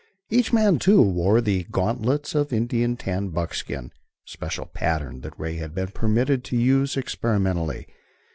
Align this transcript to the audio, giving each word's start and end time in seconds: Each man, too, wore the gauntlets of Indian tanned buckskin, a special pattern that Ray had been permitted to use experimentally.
Each 0.31 0.51
man, 0.51 0.79
too, 0.79 0.99
wore 0.99 1.41
the 1.41 1.65
gauntlets 1.69 2.33
of 2.33 2.51
Indian 2.51 2.97
tanned 2.97 3.35
buckskin, 3.35 3.91
a 3.91 3.91
special 4.25 4.65
pattern 4.65 5.21
that 5.21 5.39
Ray 5.39 5.57
had 5.57 5.75
been 5.75 5.89
permitted 5.89 6.43
to 6.45 6.57
use 6.57 6.97
experimentally. 6.97 7.85